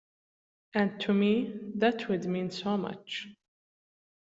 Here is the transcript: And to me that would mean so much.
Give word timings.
And 0.73 0.99
to 1.01 1.13
me 1.13 1.53
that 1.75 2.09
would 2.09 2.25
mean 2.25 2.49
so 2.49 2.75
much. 2.75 3.27